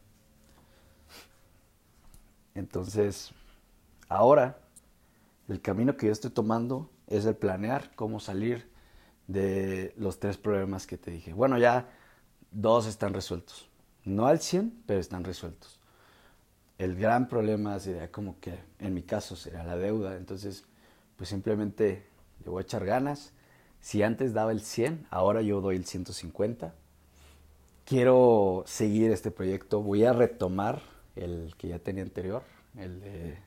Entonces, 2.54 3.32
ahora, 4.08 4.58
el 5.48 5.60
camino 5.60 5.96
que 5.96 6.06
yo 6.06 6.12
estoy 6.12 6.30
tomando 6.30 6.90
es 7.06 7.24
el 7.24 7.36
planear 7.36 7.94
cómo 7.94 8.20
salir 8.20 8.70
de 9.26 9.94
los 9.96 10.20
tres 10.20 10.36
problemas 10.36 10.86
que 10.86 10.98
te 10.98 11.10
dije. 11.10 11.32
Bueno, 11.32 11.58
ya 11.58 11.88
dos 12.50 12.86
están 12.86 13.14
resueltos. 13.14 13.68
No 14.04 14.26
al 14.26 14.40
100, 14.40 14.82
pero 14.86 15.00
están 15.00 15.24
resueltos 15.24 15.78
el 16.78 16.94
gran 16.94 17.28
problema 17.28 17.78
sería 17.80 18.10
como 18.10 18.38
que 18.40 18.54
en 18.78 18.94
mi 18.94 19.02
caso 19.02 19.36
sería 19.36 19.64
la 19.64 19.76
deuda. 19.76 20.16
Entonces, 20.16 20.64
pues 21.16 21.28
simplemente 21.28 22.06
le 22.44 22.50
voy 22.50 22.60
a 22.60 22.62
echar 22.62 22.84
ganas. 22.84 23.32
Si 23.80 24.02
antes 24.02 24.32
daba 24.32 24.52
el 24.52 24.60
100, 24.60 25.06
ahora 25.10 25.42
yo 25.42 25.60
doy 25.60 25.76
el 25.76 25.84
150. 25.84 26.74
Quiero 27.84 28.62
seguir 28.66 29.10
este 29.10 29.30
proyecto. 29.30 29.82
Voy 29.82 30.04
a 30.04 30.12
retomar 30.12 30.82
el 31.16 31.54
que 31.58 31.68
ya 31.68 31.80
tenía 31.80 32.04
anterior, 32.04 32.42
el 32.76 33.00
de 33.00 33.38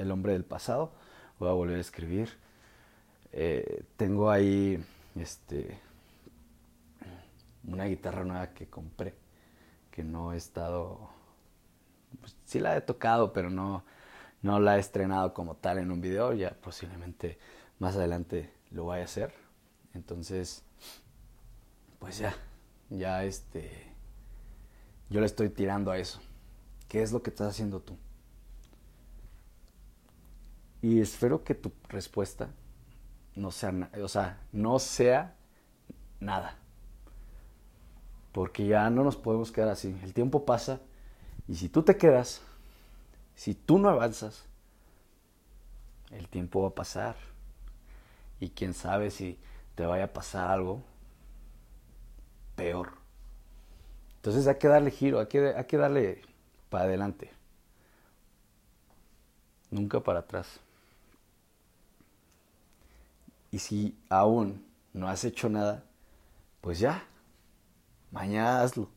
El 0.00 0.10
hombre 0.12 0.32
del 0.32 0.44
pasado. 0.46 0.92
Voy 1.38 1.50
a 1.50 1.52
volver 1.52 1.76
a 1.76 1.80
escribir. 1.80 2.30
Eh, 3.32 3.84
tengo 3.98 4.30
ahí 4.30 4.82
este, 5.14 5.78
una 7.64 7.84
guitarra 7.84 8.24
nueva 8.24 8.54
que 8.54 8.66
compré, 8.66 9.14
que 9.90 10.02
no 10.02 10.32
he 10.32 10.38
estado 10.38 11.10
pues, 12.18 12.34
sí 12.46 12.60
la 12.60 12.74
he 12.76 12.80
tocado, 12.80 13.34
pero 13.34 13.50
no, 13.50 13.84
no 14.40 14.58
la 14.58 14.78
he 14.78 14.80
estrenado 14.80 15.34
como 15.34 15.56
tal 15.56 15.76
en 15.76 15.90
un 15.90 16.00
video. 16.00 16.32
Ya 16.32 16.56
posiblemente 16.62 17.38
más 17.78 17.94
adelante 17.94 18.50
lo 18.70 18.86
vaya 18.86 19.02
a 19.02 19.04
hacer. 19.04 19.34
Entonces, 19.92 20.64
pues 21.98 22.16
ya, 22.16 22.34
ya 22.88 23.22
este, 23.24 23.92
yo 25.10 25.20
le 25.20 25.26
estoy 25.26 25.50
tirando 25.50 25.90
a 25.90 25.98
eso. 25.98 26.20
¿Qué 26.88 27.02
es 27.02 27.12
lo 27.12 27.22
que 27.22 27.28
estás 27.28 27.48
haciendo 27.48 27.80
tú? 27.80 27.98
Y 30.82 31.00
espero 31.00 31.44
que 31.44 31.54
tu 31.54 31.72
respuesta 31.88 32.50
no 33.34 33.50
sea, 33.50 33.90
o 34.02 34.08
sea, 34.08 34.40
no 34.52 34.78
sea 34.78 35.34
nada. 36.20 36.56
Porque 38.32 38.66
ya 38.66 38.88
no 38.90 39.04
nos 39.04 39.16
podemos 39.16 39.50
quedar 39.52 39.70
así. 39.70 39.98
El 40.02 40.14
tiempo 40.14 40.44
pasa 40.44 40.80
y 41.48 41.56
si 41.56 41.68
tú 41.68 41.82
te 41.82 41.96
quedas, 41.96 42.42
si 43.34 43.54
tú 43.54 43.78
no 43.78 43.88
avanzas, 43.88 44.44
el 46.10 46.28
tiempo 46.28 46.62
va 46.62 46.68
a 46.68 46.74
pasar. 46.74 47.16
Y 48.38 48.50
quién 48.50 48.72
sabe 48.72 49.10
si 49.10 49.38
te 49.74 49.84
vaya 49.84 50.04
a 50.04 50.12
pasar 50.12 50.50
algo 50.50 50.82
peor. 52.54 52.92
Entonces 54.16 54.46
hay 54.46 54.58
que 54.58 54.68
darle 54.68 54.90
giro, 54.90 55.18
hay 55.18 55.26
que, 55.26 55.54
hay 55.56 55.64
que 55.64 55.76
darle 55.76 56.22
para 56.68 56.84
adelante. 56.84 57.32
Nunca 59.70 60.00
para 60.00 60.20
atrás. 60.20 60.60
Y 63.50 63.58
si 63.58 63.98
aún 64.08 64.64
no 64.92 65.08
has 65.08 65.24
hecho 65.24 65.48
nada, 65.48 65.84
pues 66.60 66.78
ya, 66.78 67.04
mañana 68.10 68.62
hazlo. 68.62 68.88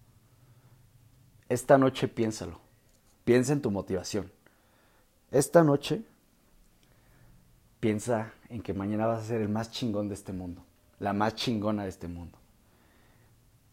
Esta 1.49 1.77
noche 1.77 2.07
piénsalo. 2.07 2.59
Piensa 3.25 3.53
en 3.53 3.61
tu 3.61 3.71
motivación. 3.71 4.31
Esta 5.31 5.63
noche 5.63 6.03
piensa 7.79 8.33
en 8.49 8.61
que 8.61 8.73
mañana 8.73 9.07
vas 9.07 9.21
a 9.21 9.27
ser 9.27 9.41
el 9.41 9.49
más 9.49 9.71
chingón 9.71 10.07
de 10.07 10.15
este 10.15 10.33
mundo. 10.33 10.63
La 10.99 11.13
más 11.13 11.35
chingona 11.35 11.83
de 11.83 11.89
este 11.89 12.07
mundo. 12.07 12.37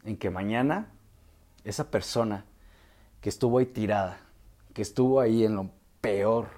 En 0.04 0.16
que 0.16 0.30
mañana 0.30 0.90
esa 1.64 1.90
persona 1.90 2.44
que 3.20 3.28
estuvo 3.28 3.58
ahí 3.58 3.66
tirada, 3.66 4.18
que 4.72 4.82
estuvo 4.82 5.20
ahí 5.20 5.44
en 5.44 5.56
lo 5.56 5.70
peor, 6.00 6.48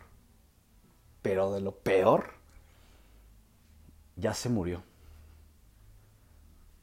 pero 1.23 1.53
de 1.53 1.61
lo 1.61 1.73
peor, 1.73 2.35
ya 4.17 4.35
se 4.35 4.49
murió. 4.49 4.83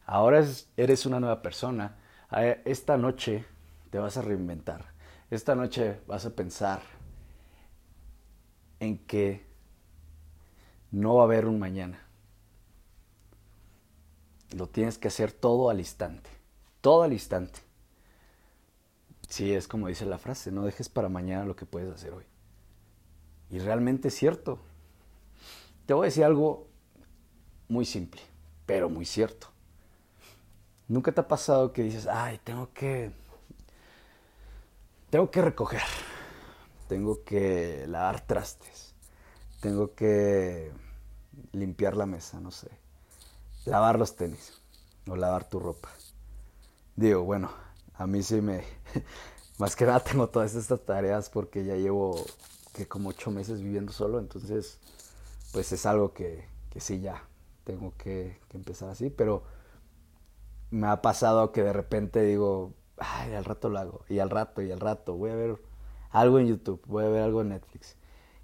Ahora 0.05 0.43
eres 0.75 1.05
una 1.05 1.19
nueva 1.19 1.41
persona. 1.41 1.97
Esta 2.65 2.97
noche 2.97 3.45
te 3.91 3.99
vas 3.99 4.17
a 4.17 4.21
reinventar. 4.21 4.85
Esta 5.29 5.55
noche 5.55 5.99
vas 6.07 6.25
a 6.25 6.35
pensar 6.35 6.81
en 8.79 8.97
que 9.05 9.45
no 10.91 11.15
va 11.15 11.21
a 11.21 11.25
haber 11.25 11.45
un 11.45 11.59
mañana. 11.59 11.99
Lo 14.55 14.67
tienes 14.67 14.97
que 14.97 15.09
hacer 15.09 15.31
todo 15.31 15.69
al 15.69 15.79
instante. 15.79 16.29
Todo 16.81 17.03
al 17.03 17.13
instante. 17.13 17.59
Sí, 19.27 19.53
es 19.53 19.67
como 19.67 19.87
dice 19.87 20.07
la 20.07 20.17
frase, 20.17 20.51
no 20.51 20.65
dejes 20.65 20.89
para 20.89 21.07
mañana 21.07 21.45
lo 21.45 21.55
que 21.55 21.67
puedes 21.67 21.93
hacer 21.93 22.13
hoy. 22.13 22.25
Y 23.51 23.59
realmente 23.59 24.07
es 24.07 24.15
cierto. 24.15 24.59
Te 25.85 25.93
voy 25.93 26.05
a 26.05 26.09
decir 26.09 26.23
algo 26.23 26.68
muy 27.69 27.85
simple, 27.85 28.21
pero 28.65 28.89
muy 28.89 29.05
cierto. 29.05 29.47
¿Nunca 30.87 31.11
te 31.11 31.21
ha 31.21 31.27
pasado 31.27 31.71
que 31.71 31.83
dices, 31.83 32.07
ay, 32.07 32.39
tengo 32.43 32.73
que... 32.73 33.11
Tengo 35.11 35.31
que 35.31 35.41
recoger, 35.41 35.81
tengo 36.87 37.23
que 37.23 37.85
lavar 37.87 38.21
trastes, 38.21 38.93
tengo 39.59 39.95
que 39.95 40.71
limpiar 41.51 41.97
la 41.97 42.05
mesa, 42.05 42.39
no 42.39 42.51
sé, 42.51 42.69
lavar 43.65 43.97
los 43.97 44.15
tenis 44.15 44.61
o 45.07 45.15
lavar 45.15 45.49
tu 45.49 45.59
ropa. 45.59 45.89
Digo, 46.95 47.23
bueno, 47.23 47.49
a 47.95 48.05
mí 48.05 48.21
sí 48.21 48.41
me... 48.41 48.63
Más 49.57 49.75
que 49.75 49.85
nada 49.85 49.99
tengo 49.99 50.29
todas 50.29 50.53
estas 50.53 50.85
tareas 50.85 51.29
porque 51.29 51.65
ya 51.65 51.75
llevo 51.75 52.23
que 52.73 52.87
como 52.87 53.09
ocho 53.09 53.31
meses 53.31 53.61
viviendo 53.61 53.91
solo, 53.91 54.19
entonces 54.19 54.77
pues 55.51 55.71
es 55.71 55.87
algo 55.87 56.13
que, 56.13 56.47
que 56.69 56.79
sí 56.79 57.01
ya 57.01 57.28
tengo 57.69 57.93
que, 57.99 58.39
empezar 58.55 58.89
así, 58.89 59.11
pero 59.11 59.43
me 60.71 60.87
ha 60.87 61.03
pasado 61.03 61.51
que 61.51 61.61
de 61.61 61.71
repente 61.71 62.23
digo, 62.23 62.73
ay, 62.97 63.35
al 63.35 63.45
rato 63.45 63.69
lo 63.69 63.77
hago, 63.77 64.01
y 64.09 64.17
al 64.17 64.31
rato, 64.31 64.63
y 64.63 64.71
al 64.71 64.79
rato, 64.79 65.13
voy 65.15 65.29
a 65.29 65.35
ver 65.35 65.61
algo 66.09 66.39
en 66.39 66.47
YouTube, 66.47 66.81
voy 66.87 67.05
a 67.05 67.09
ver 67.09 67.21
algo 67.21 67.41
en 67.41 67.49
Netflix. 67.49 67.95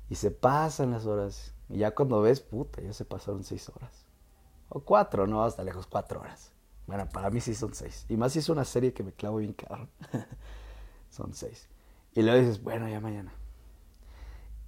Y 0.10 0.16
se 0.16 0.30
pasan 0.30 0.92
las 0.92 1.08
horas, 1.08 1.56
y 1.70 1.80
ya 1.80 1.96
cuando 1.96 2.22
ves, 2.22 2.40
puta, 2.40 2.84
ya 2.84 2.94
se 2.94 3.04
pasaron 3.04 3.44
seis 3.44 3.68
horas. 3.70 4.06
O 4.70 4.82
cuatro, 4.82 5.26
no, 5.26 5.44
hasta 5.44 5.64
lejos, 5.64 5.88
cuatro 5.88 6.22
horas. 6.22 6.52
Bueno, 6.86 7.10
para 7.12 7.32
mí 7.32 7.42
sí 7.42 7.56
son 7.56 7.74
seis. 7.74 8.06
Y 8.08 8.18
más 8.18 8.34
si 8.34 8.40
es 8.40 8.50
una 8.50 8.64
serie 8.64 8.94
que 8.94 9.04
me 9.04 9.12
clavo 9.12 9.38
bien 9.38 9.54
caro. 9.54 9.88
son 11.10 11.34
seis. 11.34 11.68
Y 12.14 12.22
luego 12.22 12.40
dices, 12.40 12.62
bueno, 12.62 12.88
ya 12.88 13.00
mañana. 13.00 13.34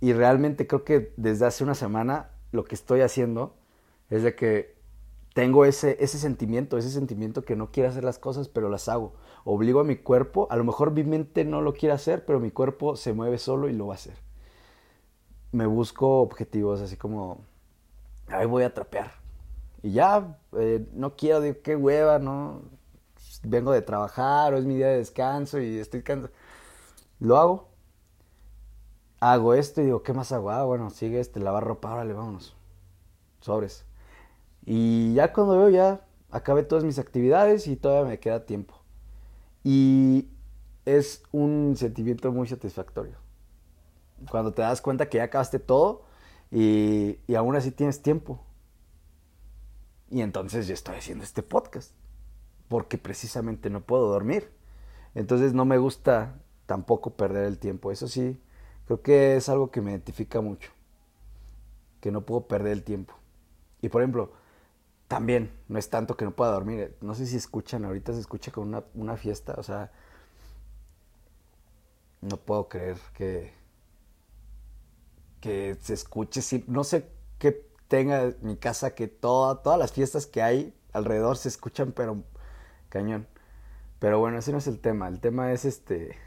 Y 0.01 0.13
realmente 0.13 0.65
creo 0.65 0.83
que 0.83 1.13
desde 1.15 1.45
hace 1.45 1.63
una 1.63 1.75
semana 1.75 2.31
lo 2.51 2.63
que 2.63 2.73
estoy 2.73 3.01
haciendo 3.01 3.55
es 4.09 4.23
de 4.23 4.35
que 4.35 4.77
tengo 5.33 5.65
ese, 5.65 5.97
ese 6.03 6.17
sentimiento, 6.17 6.77
ese 6.77 6.89
sentimiento 6.89 7.43
que 7.43 7.55
no 7.55 7.71
quiere 7.71 7.89
hacer 7.89 8.03
las 8.03 8.17
cosas, 8.19 8.47
pero 8.49 8.69
las 8.69 8.89
hago. 8.89 9.13
Obligo 9.43 9.79
a 9.79 9.83
mi 9.83 9.97
cuerpo, 9.97 10.47
a 10.49 10.55
lo 10.55 10.63
mejor 10.63 10.91
mi 10.91 11.03
mente 11.03 11.45
no 11.45 11.61
lo 11.61 11.73
quiere 11.73 11.93
hacer, 11.93 12.25
pero 12.25 12.39
mi 12.39 12.51
cuerpo 12.51 12.95
se 12.95 13.13
mueve 13.13 13.37
solo 13.37 13.69
y 13.69 13.73
lo 13.73 13.87
va 13.87 13.93
a 13.93 13.97
hacer. 13.97 14.15
Me 15.51 15.65
busco 15.65 16.21
objetivos 16.21 16.81
así 16.81 16.97
como, 16.97 17.45
ahí 18.27 18.45
voy 18.45 18.63
a 18.63 18.73
trapear. 18.73 19.11
Y 19.83 19.91
ya, 19.91 20.39
eh, 20.57 20.85
no 20.93 21.15
quiero, 21.15 21.39
de 21.39 21.59
qué 21.59 21.75
hueva, 21.75 22.19
¿no? 22.19 22.63
Vengo 23.43 23.71
de 23.71 23.81
trabajar 23.81 24.53
o 24.53 24.57
es 24.57 24.65
mi 24.65 24.75
día 24.75 24.87
de 24.87 24.97
descanso 24.97 25.59
y 25.59 25.77
estoy 25.79 26.01
cansado. 26.03 26.33
Lo 27.19 27.37
hago. 27.37 27.69
Hago 29.19 29.53
esto 29.53 29.81
y 29.81 29.85
digo, 29.85 30.03
¿qué 30.03 30.13
más 30.13 30.31
hago? 30.31 30.51
Ah, 30.51 30.63
bueno, 30.63 30.89
sigue 30.89 31.19
este, 31.19 31.39
lavar 31.39 31.63
ropa, 31.63 31.93
órale, 31.93 32.13
vámonos. 32.13 32.55
Sobres. 33.41 33.86
Y 34.69 35.13
ya 35.13 35.31
cuando 35.31 35.57
veo, 35.57 35.69
ya 35.69 36.05
acabé 36.29 36.61
todas 36.61 36.83
mis 36.83 36.99
actividades 36.99 37.67
y 37.67 37.77
todavía 37.77 38.09
me 38.09 38.19
queda 38.19 38.45
tiempo. 38.45 38.75
Y 39.63 40.27
es 40.83 41.23
un 41.31 41.75
sentimiento 41.77 42.33
muy 42.33 42.49
satisfactorio. 42.49 43.15
Cuando 44.29 44.51
te 44.53 44.63
das 44.63 44.81
cuenta 44.81 45.07
que 45.07 45.19
ya 45.19 45.23
acabaste 45.23 45.59
todo 45.59 46.03
y, 46.51 47.17
y 47.27 47.35
aún 47.35 47.55
así 47.55 47.71
tienes 47.71 48.01
tiempo. 48.01 48.43
Y 50.09 50.19
entonces 50.19 50.67
yo 50.67 50.73
estoy 50.73 50.97
haciendo 50.97 51.23
este 51.23 51.43
podcast. 51.43 51.93
Porque 52.67 52.97
precisamente 52.97 53.69
no 53.69 53.79
puedo 53.79 54.09
dormir. 54.09 54.51
Entonces 55.15 55.53
no 55.53 55.63
me 55.63 55.77
gusta 55.77 56.41
tampoco 56.65 57.11
perder 57.11 57.45
el 57.45 57.57
tiempo. 57.57 57.89
Eso 57.93 58.09
sí, 58.09 58.37
creo 58.85 59.01
que 59.01 59.37
es 59.37 59.47
algo 59.47 59.71
que 59.71 59.79
me 59.79 59.91
identifica 59.91 60.41
mucho. 60.41 60.71
Que 62.01 62.11
no 62.11 62.25
puedo 62.25 62.49
perder 62.49 62.73
el 62.73 62.83
tiempo. 62.83 63.13
Y 63.81 63.87
por 63.87 64.01
ejemplo, 64.01 64.33
también 65.07 65.51
no 65.67 65.79
es 65.79 65.89
tanto 65.89 66.17
que 66.17 66.25
no 66.25 66.31
pueda 66.31 66.51
dormir. 66.51 66.95
No 67.01 67.15
sé 67.15 67.25
si 67.27 67.37
escuchan, 67.37 67.85
ahorita 67.85 68.13
se 68.13 68.19
escucha 68.19 68.51
con 68.51 68.67
una, 68.67 68.83
una 68.93 69.17
fiesta, 69.17 69.55
o 69.57 69.63
sea, 69.63 69.91
no 72.21 72.37
puedo 72.37 72.67
creer 72.67 72.97
que, 73.13 73.53
que 75.41 75.77
se 75.81 75.93
escuche, 75.93 76.41
no 76.67 76.83
sé 76.83 77.09
qué 77.39 77.65
tenga 77.87 78.33
mi 78.41 78.57
casa, 78.57 78.95
que 78.95 79.07
toda, 79.07 79.61
todas 79.61 79.79
las 79.79 79.93
fiestas 79.93 80.25
que 80.25 80.41
hay 80.41 80.73
alrededor 80.93 81.37
se 81.37 81.49
escuchan, 81.49 81.91
pero 81.93 82.23
cañón. 82.89 83.27
Pero 83.99 84.19
bueno, 84.19 84.39
ese 84.39 84.51
no 84.51 84.59
es 84.59 84.67
el 84.67 84.79
tema, 84.79 85.07
el 85.07 85.19
tema 85.19 85.51
es 85.53 85.65
este, 85.65 86.17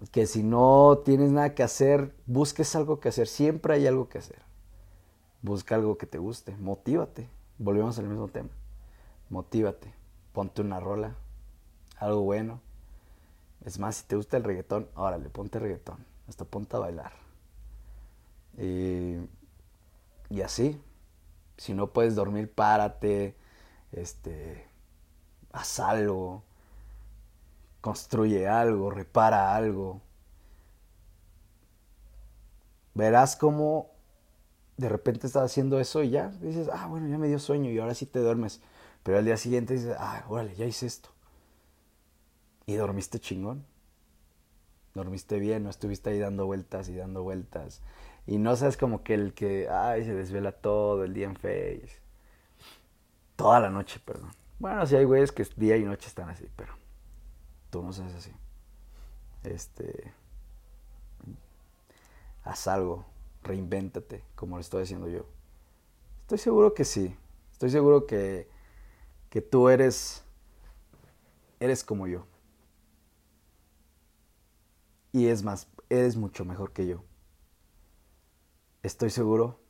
que 0.12 0.26
si 0.26 0.42
no 0.42 1.02
tienes 1.04 1.30
nada 1.32 1.54
que 1.54 1.62
hacer, 1.62 2.14
busques 2.26 2.74
algo 2.76 3.00
que 3.00 3.08
hacer, 3.08 3.28
siempre 3.28 3.74
hay 3.74 3.86
algo 3.86 4.08
que 4.08 4.18
hacer. 4.18 4.51
Busca 5.42 5.74
algo 5.74 5.98
que 5.98 6.06
te 6.06 6.18
guste, 6.18 6.56
motívate. 6.56 7.28
Volvemos 7.58 7.98
al 7.98 8.06
mismo 8.06 8.28
tema. 8.28 8.50
Motívate. 9.28 9.92
Ponte 10.32 10.62
una 10.62 10.80
rola, 10.80 11.14
algo 11.98 12.22
bueno. 12.22 12.60
Es 13.64 13.78
más, 13.78 13.96
si 13.96 14.04
te 14.04 14.16
gusta 14.16 14.36
el 14.36 14.44
reggaetón, 14.44 14.88
órale, 14.94 15.28
ponte 15.28 15.58
reggaetón. 15.58 16.04
Hasta 16.28 16.44
ponte 16.44 16.76
a 16.76 16.80
bailar. 16.80 17.12
Y, 18.56 19.16
y 20.30 20.40
así. 20.42 20.80
Si 21.56 21.74
no 21.74 21.88
puedes 21.88 22.14
dormir, 22.14 22.52
párate. 22.52 23.36
Este. 23.90 24.66
Haz 25.52 25.80
algo. 25.80 26.42
Construye 27.80 28.48
algo, 28.48 28.90
repara 28.90 29.54
algo. 29.54 30.00
Verás 32.94 33.36
cómo 33.36 33.91
de 34.76 34.88
repente 34.88 35.26
estás 35.26 35.44
haciendo 35.44 35.78
eso 35.78 36.02
y 36.02 36.10
ya 36.10 36.28
dices, 36.28 36.68
ah, 36.72 36.86
bueno, 36.86 37.08
ya 37.08 37.18
me 37.18 37.28
dio 37.28 37.38
sueño 37.38 37.70
y 37.70 37.78
ahora 37.78 37.94
sí 37.94 38.06
te 38.06 38.20
duermes. 38.20 38.60
Pero 39.02 39.18
al 39.18 39.24
día 39.24 39.36
siguiente 39.36 39.74
dices, 39.74 39.96
ah, 39.98 40.24
órale, 40.28 40.54
ya 40.54 40.64
hice 40.64 40.86
esto. 40.86 41.10
Y 42.66 42.74
dormiste 42.74 43.18
chingón. 43.18 43.64
Dormiste 44.94 45.38
bien, 45.38 45.64
no 45.64 45.70
estuviste 45.70 46.10
ahí 46.10 46.18
dando 46.18 46.46
vueltas 46.46 46.88
y 46.88 46.96
dando 46.96 47.22
vueltas. 47.22 47.80
Y 48.26 48.38
no 48.38 48.54
sabes 48.56 48.76
como 48.76 49.02
que 49.02 49.14
el 49.14 49.34
que, 49.34 49.68
ay, 49.68 50.04
se 50.04 50.14
desvela 50.14 50.52
todo 50.52 51.04
el 51.04 51.14
día 51.14 51.26
en 51.26 51.36
Face. 51.36 52.00
Toda 53.36 53.58
la 53.60 53.70
noche, 53.70 54.00
perdón. 54.04 54.30
Bueno, 54.58 54.86
sí 54.86 54.94
hay 54.94 55.04
güeyes 55.04 55.32
que 55.32 55.44
día 55.56 55.76
y 55.76 55.84
noche 55.84 56.06
están 56.06 56.28
así, 56.28 56.48
pero 56.54 56.74
tú 57.70 57.82
no 57.82 57.92
sabes 57.92 58.14
así. 58.14 58.30
Este. 59.42 60.12
Haz 62.44 62.68
algo 62.68 63.11
reinvéntate, 63.42 64.24
como 64.34 64.56
lo 64.56 64.60
estoy 64.60 64.82
haciendo 64.82 65.08
yo. 65.08 65.26
Estoy 66.22 66.38
seguro 66.38 66.74
que 66.74 66.84
sí. 66.84 67.16
Estoy 67.52 67.70
seguro 67.70 68.06
que, 68.06 68.48
que 69.30 69.40
tú 69.40 69.68
eres, 69.68 70.24
eres 71.60 71.84
como 71.84 72.06
yo. 72.06 72.26
Y 75.12 75.26
es 75.26 75.42
más, 75.42 75.68
eres 75.90 76.16
mucho 76.16 76.44
mejor 76.44 76.72
que 76.72 76.86
yo. 76.86 77.04
Estoy 78.82 79.10
seguro 79.10 79.60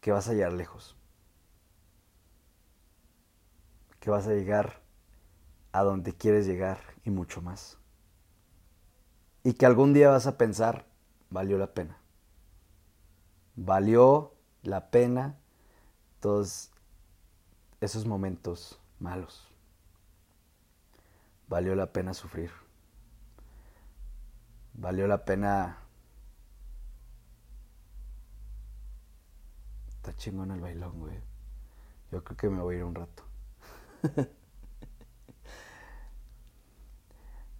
que 0.00 0.12
vas 0.12 0.28
a 0.28 0.32
llegar 0.32 0.52
lejos. 0.52 0.96
Que 3.98 4.10
vas 4.10 4.26
a 4.28 4.32
llegar 4.32 4.80
a 5.72 5.82
donde 5.82 6.14
quieres 6.14 6.46
llegar 6.46 6.78
y 7.04 7.10
mucho 7.10 7.42
más. 7.42 7.76
Y 9.42 9.54
que 9.54 9.66
algún 9.66 9.92
día 9.92 10.08
vas 10.08 10.26
a 10.26 10.38
pensar, 10.38 10.86
valió 11.30 11.58
la 11.58 11.72
pena. 11.72 11.98
Valió 13.56 14.34
la 14.62 14.90
pena 14.90 15.36
todos 16.20 16.70
esos 17.80 18.06
momentos 18.06 18.80
malos. 18.98 19.48
Valió 21.48 21.74
la 21.74 21.92
pena 21.92 22.14
sufrir. 22.14 22.50
Valió 24.74 25.06
la 25.06 25.24
pena... 25.24 25.78
Está 29.88 30.14
chingón 30.16 30.50
el 30.50 30.60
bailón, 30.60 31.00
güey. 31.00 31.18
Yo 32.12 32.22
creo 32.22 32.36
que 32.36 32.50
me 32.50 32.60
voy 32.60 32.74
a 32.76 32.78
ir 32.78 32.84
un 32.84 32.94
rato. 32.94 33.24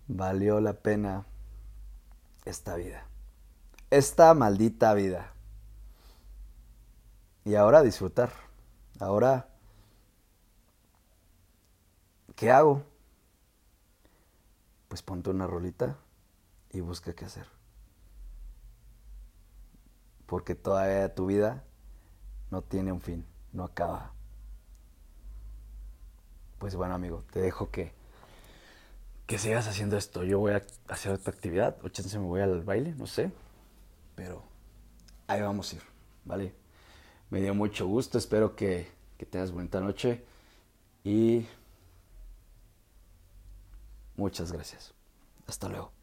Valió 0.09 0.61
la 0.61 0.75
pena 0.75 1.27
esta 2.45 2.77
vida 2.77 3.07
esta 3.91 4.35
maldita 4.35 4.95
vida. 4.95 5.33
Y 7.45 7.55
ahora 7.55 7.83
disfrutar, 7.83 8.31
Ahora, 8.99 9.49
¿qué 12.35 12.51
hago? 12.51 12.83
Pues 14.89 15.03
ponte 15.03 15.31
una 15.31 15.47
rolita 15.47 15.99
y 16.71 16.81
busca 16.81 17.13
qué 17.13 17.27
hacer. 17.27 17.47
Porque 20.27 20.55
todavía 20.55 21.15
tu 21.15 21.27
vida 21.27 21.63
no 22.51 22.63
tiene 22.63 22.91
un 22.91 23.01
fin, 23.01 23.27
no 23.53 23.65
acaba. 23.65 24.13
Pues 26.59 26.75
bueno, 26.75 26.95
amigo, 26.95 27.23
te 27.33 27.41
dejo 27.41 27.71
que, 27.71 27.93
que 29.27 29.39
sigas 29.39 29.69
haciendo 29.69 29.99
esto. 29.99 30.25
Yo 30.25 30.39
voy 30.39 30.53
a 30.53 30.63
hacer 30.89 31.13
otra 31.13 31.33
actividad, 31.33 31.77
o 31.85 31.91
chance 31.91 32.19
me 32.19 32.25
voy 32.25 32.41
al 32.41 32.63
baile, 32.63 32.95
no 32.95 33.07
sé. 33.07 33.31
Pero 34.17 34.43
ahí 35.29 35.41
vamos 35.41 35.73
a 35.73 35.77
ir, 35.77 35.83
¿vale? 36.25 36.53
Me 37.31 37.41
dio 37.41 37.55
mucho 37.55 37.87
gusto, 37.87 38.19
espero 38.19 38.57
que, 38.57 38.89
que 39.19 39.27
tengas 39.27 39.53
buena 39.53 39.81
noche 39.81 40.25
y 41.05 41.47
muchas 44.17 44.51
gracias. 44.51 44.93
Hasta 45.47 45.69
luego. 45.69 45.96